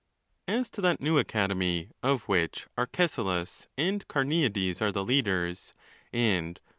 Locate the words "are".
4.81-4.91